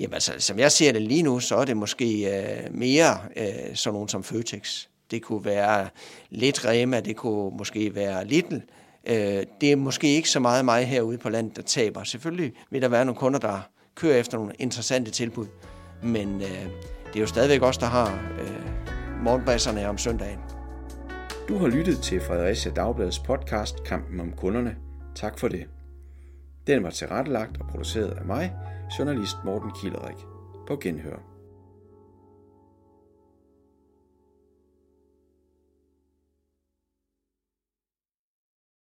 Jamen 0.00 0.14
altså, 0.14 0.32
som 0.38 0.58
jeg 0.58 0.72
ser 0.72 0.92
det 0.92 1.02
lige 1.02 1.22
nu, 1.22 1.40
så 1.40 1.56
er 1.56 1.64
det 1.64 1.76
måske 1.76 2.38
øh, 2.38 2.74
mere 2.74 3.18
øh, 3.36 3.74
sådan 3.74 3.94
nogen 3.94 4.08
som 4.08 4.24
Føtex. 4.24 4.86
Det 5.10 5.22
kunne 5.22 5.44
være 5.44 5.88
lidt 6.30 6.64
Rema, 6.64 7.00
det 7.00 7.16
kunne 7.16 7.56
måske 7.56 7.94
være 7.94 8.26
Lidl. 8.26 8.56
Øh, 9.06 9.44
det 9.60 9.72
er 9.72 9.76
måske 9.76 10.06
ikke 10.06 10.30
så 10.30 10.40
meget 10.40 10.64
mig 10.64 10.86
herude 10.86 11.18
på 11.18 11.28
landet, 11.28 11.56
der 11.56 11.62
taber. 11.62 12.04
Selvfølgelig 12.04 12.52
vil 12.70 12.82
der 12.82 12.88
være 12.88 13.04
nogle 13.04 13.18
kunder, 13.18 13.38
der 13.38 13.68
kører 13.94 14.16
efter 14.16 14.38
nogle 14.38 14.52
interessante 14.58 15.10
tilbud. 15.10 15.46
Men 16.02 16.34
øh, 16.34 16.66
det 17.06 17.16
er 17.16 17.20
jo 17.20 17.26
stadigvæk 17.26 17.62
os, 17.62 17.78
der 17.78 17.86
har 17.86 18.32
øh, 18.40 19.22
morgenbasserne 19.22 19.88
om 19.88 19.98
søndagen. 19.98 20.38
Du 21.48 21.58
har 21.58 21.68
lyttet 21.68 21.98
til 21.98 22.20
Fredericia 22.20 22.72
Dagbladets 22.72 23.18
podcast 23.18 23.84
Kampen 23.84 24.20
om 24.20 24.32
kunderne. 24.32 24.76
Tak 25.14 25.38
for 25.38 25.48
det. 25.48 25.66
Den 26.66 26.82
var 26.82 26.90
tilrettelagt 26.90 27.60
og 27.60 27.66
produceret 27.68 28.10
af 28.18 28.24
mig, 28.24 28.52
journalist 28.98 29.36
Morten 29.44 29.70
Kilderik. 29.80 30.16
På 30.68 30.76
genhør. 30.76 31.35